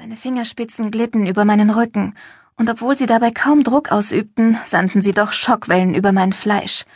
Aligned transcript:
Seine 0.00 0.16
Fingerspitzen 0.16 0.90
glitten 0.90 1.26
über 1.26 1.44
meinen 1.44 1.68
Rücken, 1.68 2.14
und 2.56 2.70
obwohl 2.70 2.96
sie 2.96 3.04
dabei 3.04 3.32
kaum 3.32 3.62
Druck 3.62 3.92
ausübten, 3.92 4.56
sandten 4.64 5.02
sie 5.02 5.12
doch 5.12 5.34
Schockwellen 5.34 5.94
über 5.94 6.10
mein 6.10 6.32
Fleisch. 6.32 6.86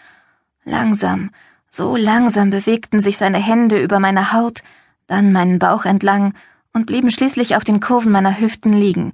Langsam, 0.64 1.30
so 1.68 1.96
langsam 1.96 2.48
bewegten 2.48 3.00
sich 3.00 3.18
seine 3.18 3.36
Hände 3.36 3.78
über 3.78 4.00
meine 4.00 4.32
Haut, 4.32 4.62
dann 5.06 5.32
meinen 5.32 5.58
Bauch 5.58 5.84
entlang 5.84 6.32
und 6.72 6.86
blieben 6.86 7.10
schließlich 7.10 7.56
auf 7.56 7.62
den 7.64 7.78
Kurven 7.78 8.10
meiner 8.10 8.40
Hüften 8.40 8.72
liegen. 8.72 9.12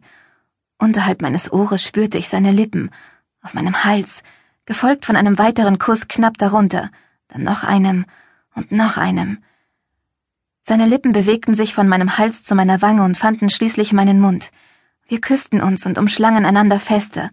Unterhalb 0.79 1.21
meines 1.21 1.53
Ohres 1.53 1.83
spürte 1.83 2.17
ich 2.17 2.29
seine 2.29 2.53
Lippen, 2.53 2.93
auf 3.43 3.55
meinem 3.55 3.83
Hals, 3.83 4.23
gefolgt 4.67 5.05
von 5.05 5.17
einem 5.17 5.37
weiteren 5.37 5.81
Kuss 5.81 6.07
knapp 6.07 6.39
darunter, 6.39 6.93
dann 7.27 7.43
noch 7.43 7.65
einem 7.65 8.05
und 8.55 8.71
noch 8.71 8.99
einem. 8.99 9.39
Seine 10.63 10.87
Lippen 10.87 11.13
bewegten 11.13 11.55
sich 11.55 11.75
von 11.75 11.89
meinem 11.89 12.19
Hals 12.19 12.45
zu 12.45 12.55
meiner 12.55 12.83
Wange 12.83 13.03
und 13.03 13.17
fanden 13.17 13.51
schließlich 13.51 13.93
meinen 13.93 14.21
Mund. 14.21 14.51
Wir 15.07 15.21
küssten 15.21 15.61
uns 15.61 15.87
und 15.87 15.99
umschlangen 15.99 16.47
einander 16.47 16.79
fester. 16.79 17.31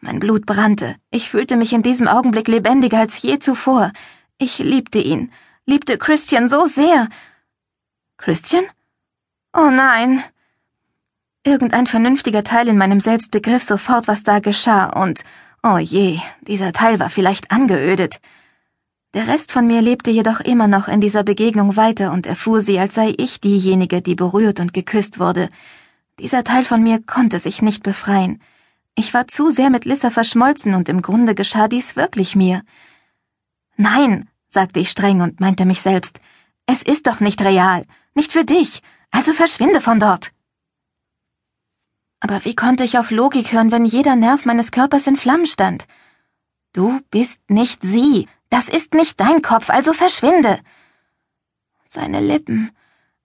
Mein 0.00 0.20
Blut 0.20 0.46
brannte. 0.46 0.96
Ich 1.10 1.30
fühlte 1.30 1.56
mich 1.56 1.72
in 1.72 1.82
diesem 1.82 2.08
Augenblick 2.08 2.48
lebendiger 2.48 2.98
als 2.98 3.22
je 3.22 3.38
zuvor. 3.38 3.92
Ich 4.38 4.58
liebte 4.58 4.98
ihn, 4.98 5.30
liebte 5.64 5.96
Christian 5.96 6.48
so 6.48 6.66
sehr. 6.66 7.08
Christian? 8.16 8.64
Oh 9.52 9.70
nein. 9.70 10.22
Irgendein 11.44 11.86
vernünftiger 11.86 12.42
Teil 12.42 12.68
in 12.68 12.78
meinem 12.78 13.00
Selbst 13.00 13.30
begriff 13.30 13.62
sofort, 13.62 14.08
was 14.08 14.24
da 14.24 14.40
geschah, 14.40 14.86
und 14.86 15.24
oh 15.62 15.78
je, 15.78 16.18
dieser 16.40 16.72
Teil 16.72 16.98
war 16.98 17.10
vielleicht 17.10 17.50
angeödet. 17.50 18.20
Der 19.14 19.28
Rest 19.28 19.52
von 19.52 19.68
mir 19.68 19.80
lebte 19.80 20.10
jedoch 20.10 20.40
immer 20.40 20.66
noch 20.66 20.88
in 20.88 21.00
dieser 21.00 21.22
Begegnung 21.22 21.76
weiter 21.76 22.10
und 22.10 22.26
erfuhr 22.26 22.60
sie, 22.60 22.80
als 22.80 22.96
sei 22.96 23.14
ich 23.16 23.40
diejenige, 23.40 24.02
die 24.02 24.16
berührt 24.16 24.58
und 24.58 24.74
geküsst 24.74 25.20
wurde. 25.20 25.50
Dieser 26.18 26.42
Teil 26.42 26.64
von 26.64 26.82
mir 26.82 27.00
konnte 27.00 27.38
sich 27.38 27.62
nicht 27.62 27.84
befreien. 27.84 28.42
Ich 28.96 29.14
war 29.14 29.28
zu 29.28 29.50
sehr 29.50 29.70
mit 29.70 29.84
Lissa 29.84 30.10
verschmolzen 30.10 30.74
und 30.74 30.88
im 30.88 31.00
Grunde 31.00 31.36
geschah 31.36 31.68
dies 31.68 31.94
wirklich 31.94 32.34
mir. 32.34 32.62
Nein, 33.76 34.28
sagte 34.48 34.80
ich 34.80 34.90
streng 34.90 35.20
und 35.20 35.38
meinte 35.38 35.64
mich 35.64 35.80
selbst, 35.80 36.18
es 36.66 36.82
ist 36.82 37.06
doch 37.06 37.20
nicht 37.20 37.40
real, 37.40 37.86
nicht 38.14 38.32
für 38.32 38.44
dich, 38.44 38.82
also 39.12 39.32
verschwinde 39.32 39.80
von 39.80 40.00
dort. 40.00 40.32
Aber 42.18 42.44
wie 42.44 42.56
konnte 42.56 42.82
ich 42.82 42.98
auf 42.98 43.12
Logik 43.12 43.52
hören, 43.52 43.70
wenn 43.70 43.84
jeder 43.84 44.16
Nerv 44.16 44.44
meines 44.44 44.72
Körpers 44.72 45.06
in 45.06 45.16
Flammen 45.16 45.46
stand? 45.46 45.86
Du 46.72 47.00
bist 47.10 47.38
nicht 47.48 47.82
sie, 47.82 48.26
das 48.54 48.68
ist 48.68 48.94
nicht 48.94 49.18
dein 49.18 49.42
Kopf, 49.42 49.68
also 49.68 49.92
verschwinde. 49.92 50.60
Seine 51.88 52.20
Lippen, 52.20 52.70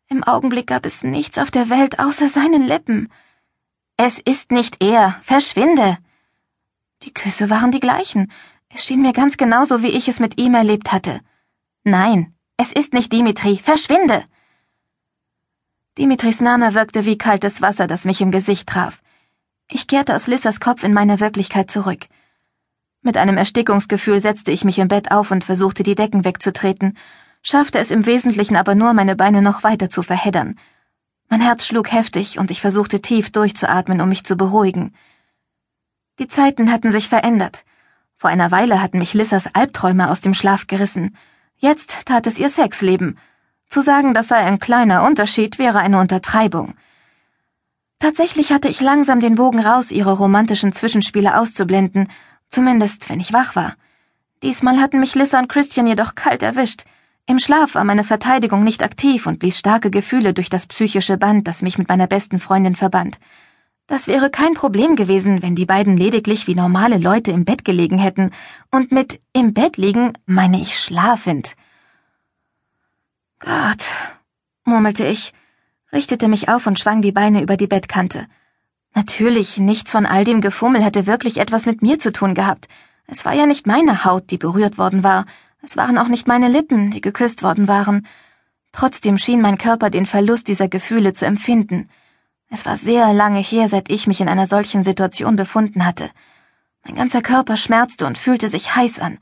im 0.07 0.23
Augenblick 0.23 0.65
gab 0.65 0.87
es 0.87 1.03
nichts 1.03 1.37
auf 1.37 1.51
der 1.51 1.69
Welt 1.69 1.99
außer 1.99 2.27
seinen 2.29 2.63
Lippen. 2.63 3.11
Es 3.95 4.17
ist 4.17 4.51
nicht 4.51 4.83
er. 4.83 5.21
Verschwinde. 5.21 5.99
Die 7.03 7.13
Küsse 7.13 7.51
waren 7.51 7.69
die 7.69 7.79
gleichen. 7.79 8.31
Es 8.69 8.83
schien 8.83 9.03
mir 9.03 9.13
ganz 9.13 9.37
genauso, 9.37 9.83
wie 9.83 9.95
ich 9.99 10.07
es 10.07 10.19
mit 10.19 10.41
ihm 10.41 10.55
erlebt 10.55 10.91
hatte. 10.91 11.21
Nein, 11.83 12.33
es 12.57 12.71
ist 12.71 12.93
nicht 12.93 13.13
Dimitri. 13.13 13.59
Verschwinde. 13.59 14.25
Dimitris 15.99 16.41
Name 16.41 16.73
wirkte 16.73 17.05
wie 17.05 17.19
kaltes 17.19 17.61
Wasser, 17.61 17.85
das 17.85 18.03
mich 18.03 18.19
im 18.21 18.31
Gesicht 18.31 18.67
traf. 18.67 19.03
Ich 19.69 19.85
kehrte 19.85 20.15
aus 20.15 20.25
Lissas 20.25 20.59
Kopf 20.59 20.83
in 20.83 20.93
meine 20.93 21.19
Wirklichkeit 21.19 21.69
zurück. 21.69 22.07
Mit 23.01 23.15
einem 23.15 23.37
Erstickungsgefühl 23.37 24.19
setzte 24.19 24.51
ich 24.51 24.65
mich 24.65 24.77
im 24.77 24.89
Bett 24.89 25.11
auf 25.11 25.31
und 25.31 25.45
versuchte, 25.45 25.83
die 25.83 25.95
Decken 25.95 26.25
wegzutreten, 26.25 26.97
schaffte 27.41 27.79
es 27.79 27.91
im 27.91 28.05
Wesentlichen 28.05 28.57
aber 28.57 28.75
nur, 28.75 28.93
meine 28.93 29.15
Beine 29.15 29.41
noch 29.41 29.63
weiter 29.63 29.89
zu 29.89 30.03
verheddern. 30.03 30.59
Mein 31.29 31.41
Herz 31.41 31.65
schlug 31.65 31.91
heftig 31.91 32.39
und 32.39 32.51
ich 32.51 32.59
versuchte 32.59 33.01
tief 33.01 33.29
durchzuatmen, 33.31 34.01
um 34.01 34.09
mich 34.09 34.25
zu 34.25 34.35
beruhigen. 34.35 34.93
Die 36.19 36.27
Zeiten 36.27 36.71
hatten 36.71 36.91
sich 36.91 37.07
verändert. 37.07 37.63
Vor 38.17 38.29
einer 38.29 38.51
Weile 38.51 38.81
hatten 38.81 38.99
mich 38.99 39.13
Lissas 39.13 39.45
Albträume 39.53 40.09
aus 40.09 40.19
dem 40.19 40.33
Schlaf 40.33 40.67
gerissen. 40.67 41.15
Jetzt 41.55 42.05
tat 42.05 42.27
es 42.27 42.37
ihr 42.37 42.49
Sexleben. 42.49 43.17
Zu 43.69 43.79
sagen, 43.81 44.13
das 44.13 44.27
sei 44.27 44.37
ein 44.37 44.59
kleiner 44.59 45.05
Unterschied, 45.05 45.57
wäre 45.57 45.79
eine 45.79 45.99
Untertreibung. 45.99 46.73
Tatsächlich 47.99 48.51
hatte 48.51 48.67
ich 48.67 48.81
langsam 48.81 49.21
den 49.21 49.35
Bogen 49.35 49.59
raus, 49.59 49.91
ihre 49.91 50.11
romantischen 50.11 50.73
Zwischenspiele 50.73 51.37
auszublenden, 51.37 52.09
zumindest 52.49 53.09
wenn 53.09 53.19
ich 53.19 53.33
wach 53.33 53.55
war. 53.55 53.75
Diesmal 54.41 54.79
hatten 54.79 54.99
mich 54.99 55.15
Lissa 55.15 55.39
und 55.39 55.49
Christian 55.49 55.87
jedoch 55.87 56.15
kalt 56.15 56.43
erwischt. 56.43 56.83
Im 57.25 57.39
Schlaf 57.39 57.75
war 57.75 57.83
meine 57.83 58.03
Verteidigung 58.03 58.63
nicht 58.63 58.81
aktiv 58.81 59.27
und 59.27 59.43
ließ 59.43 59.59
starke 59.59 59.91
Gefühle 59.91 60.33
durch 60.33 60.49
das 60.49 60.65
psychische 60.65 61.17
Band, 61.17 61.47
das 61.47 61.61
mich 61.61 61.77
mit 61.77 61.87
meiner 61.89 62.07
besten 62.07 62.39
Freundin 62.39 62.75
verband. 62.75 63.19
Das 63.85 64.07
wäre 64.07 64.29
kein 64.29 64.53
Problem 64.53 64.95
gewesen, 64.95 65.41
wenn 65.41 65.55
die 65.55 65.65
beiden 65.65 65.97
lediglich 65.97 66.47
wie 66.47 66.55
normale 66.55 66.97
Leute 66.97 67.31
im 67.31 67.43
Bett 67.43 67.65
gelegen 67.65 67.97
hätten, 67.97 68.31
und 68.71 68.91
mit 68.91 69.19
im 69.33 69.53
Bett 69.53 69.77
liegen 69.77 70.13
meine 70.25 70.61
ich 70.61 70.77
schlafend. 70.77 71.55
Gott, 73.39 73.83
murmelte 74.63 75.05
ich, 75.05 75.33
richtete 75.91 76.27
mich 76.27 76.49
auf 76.49 76.67
und 76.67 76.79
schwang 76.79 77.01
die 77.01 77.11
Beine 77.11 77.41
über 77.41 77.57
die 77.57 77.67
Bettkante. 77.67 78.27
Natürlich, 78.95 79.57
nichts 79.57 79.91
von 79.91 80.05
all 80.05 80.23
dem 80.23 80.41
Gefummel 80.41 80.83
hatte 80.83 81.07
wirklich 81.07 81.37
etwas 81.37 81.65
mit 81.65 81.81
mir 81.81 81.99
zu 81.99 82.11
tun 82.11 82.33
gehabt. 82.33 82.67
Es 83.07 83.25
war 83.25 83.33
ja 83.33 83.45
nicht 83.45 83.67
meine 83.67 84.05
Haut, 84.05 84.31
die 84.31 84.37
berührt 84.37 84.77
worden 84.77 85.03
war, 85.03 85.25
es 85.61 85.75
waren 85.75 85.97
auch 85.97 86.07
nicht 86.07 86.27
meine 86.27 86.47
Lippen, 86.47 86.91
die 86.91 87.01
geküsst 87.01 87.43
worden 87.43 87.67
waren. 87.67 88.07
Trotzdem 88.71 89.17
schien 89.17 89.41
mein 89.41 89.57
Körper 89.57 89.89
den 89.89 90.05
Verlust 90.05 90.47
dieser 90.47 90.67
Gefühle 90.67 91.13
zu 91.13 91.25
empfinden. 91.25 91.89
Es 92.49 92.65
war 92.65 92.77
sehr 92.77 93.13
lange 93.13 93.39
her, 93.39 93.67
seit 93.67 93.91
ich 93.91 94.07
mich 94.07 94.21
in 94.21 94.29
einer 94.29 94.45
solchen 94.45 94.83
Situation 94.83 95.35
befunden 95.35 95.85
hatte. 95.85 96.09
Mein 96.85 96.95
ganzer 96.95 97.21
Körper 97.21 97.57
schmerzte 97.57 98.05
und 98.05 98.17
fühlte 98.17 98.47
sich 98.47 98.75
heiß 98.75 98.99
an. 98.99 99.17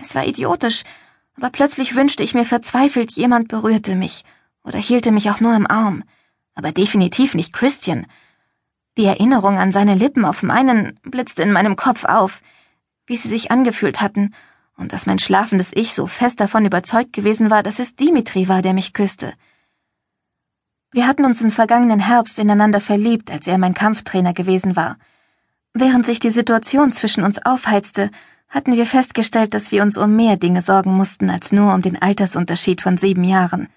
Es 0.00 0.14
war 0.14 0.26
idiotisch, 0.26 0.84
aber 1.36 1.50
plötzlich 1.50 1.94
wünschte 1.94 2.22
ich 2.22 2.34
mir 2.34 2.44
verzweifelt, 2.44 3.12
jemand 3.12 3.48
berührte 3.48 3.96
mich 3.96 4.24
oder 4.62 4.78
hielte 4.78 5.12
mich 5.12 5.28
auch 5.30 5.40
nur 5.40 5.56
im 5.56 5.66
Arm. 5.66 6.04
Aber 6.54 6.72
definitiv 6.72 7.34
nicht 7.34 7.52
Christian. 7.52 8.06
Die 8.98 9.04
Erinnerung 9.04 9.58
an 9.58 9.70
seine 9.70 9.94
Lippen 9.94 10.24
auf 10.24 10.42
meinen 10.42 10.98
blitzte 11.04 11.44
in 11.44 11.52
meinem 11.52 11.76
Kopf 11.76 12.04
auf, 12.04 12.42
wie 13.06 13.14
sie 13.14 13.28
sich 13.28 13.52
angefühlt 13.52 14.00
hatten 14.00 14.34
und 14.76 14.92
dass 14.92 15.06
mein 15.06 15.20
schlafendes 15.20 15.70
Ich 15.72 15.94
so 15.94 16.08
fest 16.08 16.40
davon 16.40 16.66
überzeugt 16.66 17.12
gewesen 17.12 17.48
war, 17.48 17.62
dass 17.62 17.78
es 17.78 17.94
Dimitri 17.94 18.48
war, 18.48 18.60
der 18.60 18.74
mich 18.74 18.92
küsste. 18.94 19.34
Wir 20.90 21.06
hatten 21.06 21.24
uns 21.24 21.40
im 21.40 21.52
vergangenen 21.52 22.00
Herbst 22.00 22.40
ineinander 22.40 22.80
verliebt, 22.80 23.30
als 23.30 23.46
er 23.46 23.56
mein 23.58 23.72
Kampftrainer 23.72 24.32
gewesen 24.32 24.74
war. 24.74 24.96
Während 25.74 26.04
sich 26.04 26.18
die 26.18 26.30
Situation 26.30 26.90
zwischen 26.90 27.22
uns 27.22 27.38
aufheizte, 27.38 28.10
hatten 28.48 28.72
wir 28.72 28.86
festgestellt, 28.86 29.54
dass 29.54 29.70
wir 29.70 29.84
uns 29.84 29.96
um 29.96 30.16
mehr 30.16 30.36
Dinge 30.36 30.60
sorgen 30.60 30.92
mussten 30.92 31.30
als 31.30 31.52
nur 31.52 31.72
um 31.72 31.82
den 31.82 32.02
Altersunterschied 32.02 32.82
von 32.82 32.96
sieben 32.98 33.22
Jahren. 33.22 33.68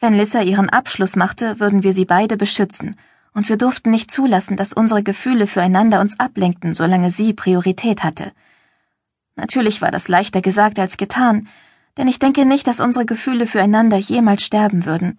Wenn 0.00 0.12
Lissa 0.12 0.42
ihren 0.42 0.68
Abschluss 0.68 1.16
machte, 1.16 1.60
würden 1.60 1.82
wir 1.82 1.94
sie 1.94 2.04
beide 2.04 2.36
beschützen, 2.36 2.96
und 3.34 3.48
wir 3.48 3.56
durften 3.56 3.90
nicht 3.90 4.10
zulassen, 4.10 4.56
dass 4.56 4.72
unsere 4.72 5.02
Gefühle 5.02 5.46
füreinander 5.46 6.00
uns 6.00 6.18
ablenkten, 6.18 6.74
solange 6.74 7.10
sie 7.10 7.32
Priorität 7.32 8.02
hatte. 8.02 8.32
Natürlich 9.36 9.80
war 9.82 9.90
das 9.90 10.08
leichter 10.08 10.40
gesagt 10.40 10.78
als 10.78 10.96
getan, 10.96 11.48
denn 11.96 12.08
ich 12.08 12.18
denke 12.18 12.44
nicht, 12.44 12.66
dass 12.66 12.80
unsere 12.80 13.06
Gefühle 13.06 13.46
füreinander 13.46 13.96
jemals 13.96 14.42
sterben 14.42 14.84
würden. 14.84 15.18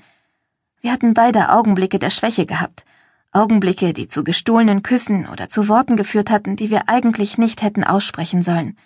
Wir 0.81 0.91
hatten 0.91 1.13
beide 1.13 1.49
Augenblicke 1.49 1.99
der 1.99 2.09
Schwäche 2.09 2.45
gehabt, 2.45 2.85
Augenblicke, 3.31 3.93
die 3.93 4.07
zu 4.07 4.23
gestohlenen 4.23 4.83
Küssen 4.83 5.27
oder 5.27 5.47
zu 5.47 5.67
Worten 5.67 5.95
geführt 5.95 6.29
hatten, 6.29 6.55
die 6.55 6.69
wir 6.69 6.89
eigentlich 6.89 7.37
nicht 7.37 7.61
hätten 7.61 7.83
aussprechen 7.83 8.41
sollen. 8.41 8.77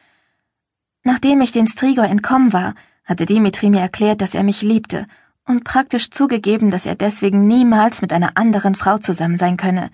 Nachdem 1.03 1.42
ich 1.42 1.52
den 1.52 1.68
Strigor 1.68 2.06
entkommen 2.06 2.53
war, 2.53 2.75
hatte 3.06 3.25
Dimitri 3.25 3.69
mir 3.69 3.81
erklärt, 3.81 4.22
dass 4.22 4.34
er 4.34 4.44
mich 4.44 4.62
liebte 4.62 5.07
und 5.47 5.63
praktisch 5.63 6.09
zugegeben, 6.11 6.72
dass 6.72 6.85
er 6.85 6.95
deswegen 6.95 7.47
niemals 7.47 8.01
mit 8.01 8.11
einer 8.11 8.31
anderen 8.35 8.75
Frau 8.75 8.97
zusammen 8.97 9.38
sein 9.38 9.57
könne. 9.57 9.89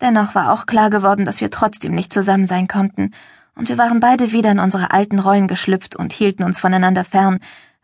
Dennoch 0.00 0.34
war 0.34 0.52
auch 0.52 0.66
klar 0.66 0.90
geworden, 0.90 1.24
dass 1.24 1.40
wir 1.40 1.50
trotzdem 1.50 1.94
nicht 1.94 2.12
zusammen 2.12 2.46
sein 2.46 2.68
konnten 2.68 3.12
und 3.54 3.68
wir 3.68 3.78
waren 3.78 4.00
beide 4.00 4.32
wieder 4.32 4.50
in 4.50 4.58
unsere 4.58 4.90
alten 4.90 5.18
Rollen 5.18 5.46
geschlüpft 5.46 5.94
und 5.96 6.12
hielten 6.12 6.44
uns 6.44 6.60
voneinander 6.60 7.04
fern, 7.04 7.40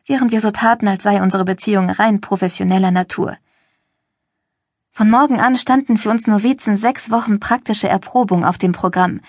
während 0.07 0.33
wir 0.33 0.41
so 0.41 0.51
taten, 0.51 0.89
als 0.89 1.03
sei 1.03 1.23
unsere 1.23 1.45
Beziehung 1.45 1.91
rein 1.91 2.21
professioneller 2.21 2.91
Natur. 2.91 3.37
Von 4.93 5.11
morgen 5.11 5.41
an 5.41 5.57
standen 5.57 5.99
für 5.99 6.09
uns 6.09 6.27
Novizen 6.27 6.77
sechs 6.77 7.11
Wochen 7.11 7.41
praktische 7.41 7.89
Erprobung 7.89 8.45
auf 8.45 8.57
dem 8.57 8.73
Programm. 8.73 9.21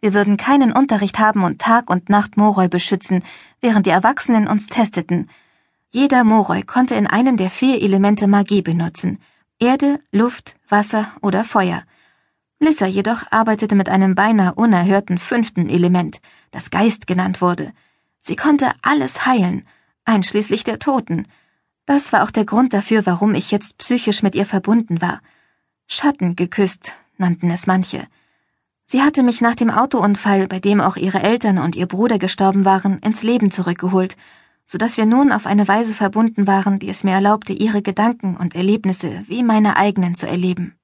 Wir 0.00 0.14
würden 0.14 0.36
keinen 0.36 0.70
Unterricht 0.70 1.18
haben 1.18 1.42
und 1.42 1.60
Tag 1.60 1.90
und 1.90 2.08
Nacht 2.08 2.36
Moroi 2.36 2.68
beschützen, 2.68 3.24
während 3.60 3.86
die 3.86 3.90
Erwachsenen 3.90 4.46
uns 4.46 4.68
testeten. 4.68 5.28
Jeder 5.90 6.22
Moroi 6.22 6.62
konnte 6.62 6.94
in 6.96 7.06
einem 7.06 7.38
der 7.38 7.48
vier 7.48 7.80
Elemente 7.80 8.26
Magie 8.26 8.60
benutzen. 8.60 9.18
Erde, 9.58 10.00
Luft, 10.12 10.56
Wasser 10.68 11.10
oder 11.22 11.44
Feuer. 11.44 11.82
Lissa 12.60 12.84
jedoch 12.84 13.22
arbeitete 13.30 13.74
mit 13.74 13.88
einem 13.88 14.14
beinahe 14.14 14.54
unerhörten 14.54 15.16
fünften 15.16 15.70
Element, 15.70 16.20
das 16.50 16.70
Geist 16.70 17.06
genannt 17.06 17.40
wurde. 17.40 17.72
Sie 18.18 18.36
konnte 18.36 18.70
alles 18.82 19.24
heilen, 19.24 19.66
einschließlich 20.04 20.62
der 20.62 20.78
Toten. 20.78 21.26
Das 21.86 22.12
war 22.12 22.22
auch 22.22 22.30
der 22.30 22.44
Grund 22.44 22.74
dafür, 22.74 23.06
warum 23.06 23.34
ich 23.34 23.50
jetzt 23.50 23.78
psychisch 23.78 24.22
mit 24.22 24.34
ihr 24.34 24.44
verbunden 24.44 25.00
war. 25.00 25.22
Schatten 25.86 26.36
geküsst, 26.36 26.92
nannten 27.16 27.50
es 27.50 27.66
manche. 27.66 28.06
Sie 28.84 29.02
hatte 29.02 29.22
mich 29.22 29.40
nach 29.40 29.54
dem 29.54 29.70
Autounfall, 29.70 30.48
bei 30.48 30.60
dem 30.60 30.82
auch 30.82 30.96
ihre 30.96 31.22
Eltern 31.22 31.56
und 31.56 31.76
ihr 31.76 31.86
Bruder 31.86 32.18
gestorben 32.18 32.66
waren, 32.66 32.98
ins 32.98 33.22
Leben 33.22 33.50
zurückgeholt, 33.50 34.16
so 34.70 34.76
dass 34.76 34.98
wir 34.98 35.06
nun 35.06 35.32
auf 35.32 35.46
eine 35.46 35.66
Weise 35.66 35.94
verbunden 35.94 36.46
waren, 36.46 36.78
die 36.78 36.90
es 36.90 37.02
mir 37.02 37.12
erlaubte, 37.12 37.54
ihre 37.54 37.80
Gedanken 37.80 38.36
und 38.36 38.54
Erlebnisse 38.54 39.24
wie 39.26 39.42
meine 39.42 39.76
eigenen 39.76 40.14
zu 40.14 40.28
erleben. 40.28 40.78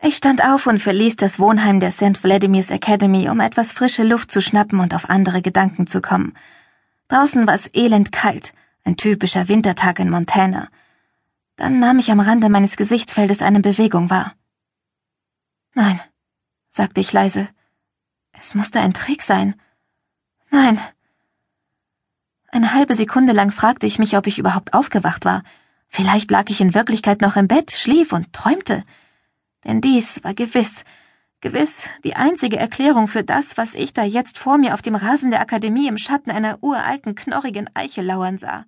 Ich 0.00 0.16
stand 0.16 0.44
auf 0.44 0.68
und 0.68 0.78
verließ 0.78 1.16
das 1.16 1.40
Wohnheim 1.40 1.80
der 1.80 1.90
St. 1.90 2.18
Vladimirs 2.18 2.70
Academy, 2.70 3.28
um 3.28 3.40
etwas 3.40 3.72
frische 3.72 4.04
Luft 4.04 4.30
zu 4.30 4.40
schnappen 4.40 4.78
und 4.78 4.94
auf 4.94 5.10
andere 5.10 5.42
Gedanken 5.42 5.88
zu 5.88 6.00
kommen. 6.00 6.34
Draußen 7.08 7.44
war 7.46 7.54
es 7.54 7.68
elend 7.74 8.12
kalt, 8.12 8.52
ein 8.84 8.96
typischer 8.96 9.48
Wintertag 9.48 9.98
in 9.98 10.08
Montana. 10.08 10.68
Dann 11.56 11.80
nahm 11.80 11.98
ich 11.98 12.12
am 12.12 12.20
Rande 12.20 12.48
meines 12.50 12.76
Gesichtsfeldes 12.76 13.42
eine 13.42 13.60
Bewegung 13.60 14.10
wahr. 14.10 14.34
Nein, 15.74 16.00
sagte 16.68 17.00
ich 17.00 17.12
leise. 17.12 17.48
Es 18.30 18.54
musste 18.54 18.80
ein 18.80 18.94
Trick 18.94 19.22
sein. 19.22 19.60
Nein. 20.50 20.78
Eine 22.48 22.72
halbe 22.74 22.94
Sekunde 22.94 23.32
lang 23.32 23.50
fragte 23.50 23.86
ich 23.86 23.98
mich, 23.98 24.16
ob 24.16 24.26
ich 24.26 24.38
überhaupt 24.38 24.74
aufgewacht 24.74 25.24
war. 25.24 25.42
Vielleicht 25.88 26.30
lag 26.30 26.48
ich 26.48 26.60
in 26.60 26.74
Wirklichkeit 26.74 27.20
noch 27.20 27.36
im 27.36 27.48
Bett, 27.48 27.72
schlief 27.72 28.12
und 28.12 28.32
träumte. 28.32 28.84
Denn 29.64 29.80
dies 29.80 30.22
war 30.22 30.34
gewiss, 30.34 30.84
gewiss 31.40 31.88
die 32.04 32.16
einzige 32.16 32.56
Erklärung 32.56 33.08
für 33.08 33.24
das, 33.24 33.56
was 33.56 33.74
ich 33.74 33.92
da 33.92 34.04
jetzt 34.04 34.38
vor 34.38 34.58
mir 34.58 34.74
auf 34.74 34.82
dem 34.82 34.94
Rasen 34.94 35.30
der 35.30 35.40
Akademie 35.40 35.88
im 35.88 35.98
Schatten 35.98 36.30
einer 36.30 36.62
uralten, 36.62 37.14
knorrigen 37.14 37.68
Eiche 37.74 38.02
lauern 38.02 38.38
sah. 38.38 38.64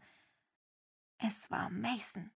Es 1.18 1.50
war 1.50 1.70
Mason. 1.70 2.30